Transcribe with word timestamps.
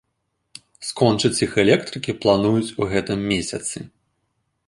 Скончыць 0.87 1.39
іх 1.45 1.51
электрыкі 1.65 2.17
плануюць 2.25 2.73
у 2.81 2.89
гэтым 2.93 3.19
месяцы. 3.35 3.77